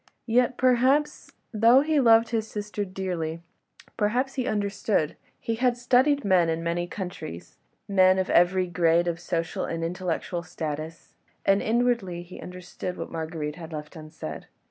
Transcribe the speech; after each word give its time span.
Yet 0.25 0.57
perhaps—though 0.57 1.81
he 1.81 1.99
loved 1.99 2.29
his 2.29 2.47
sister 2.47 2.83
dearly—perhaps 2.83 4.33
he 4.33 4.47
understood: 4.47 5.15
he 5.39 5.53
had 5.53 5.77
studied 5.77 6.25
men 6.25 6.49
in 6.49 6.63
many 6.63 6.87
countries, 6.87 7.59
men 7.87 8.17
of 8.17 8.27
all 8.27 8.33
ages, 8.33 8.33
men 8.33 8.35
of 8.35 8.41
every 8.51 8.65
grade 8.65 9.07
of 9.07 9.19
social 9.19 9.65
and 9.65 9.83
intellectual 9.83 10.41
status, 10.41 11.13
and 11.45 11.61
inwardly 11.61 12.23
he 12.23 12.41
understood 12.41 12.97
what 12.97 13.11
Marguerite 13.11 13.57
had 13.57 13.71
left 13.73 13.95
unsaid. 13.95 14.47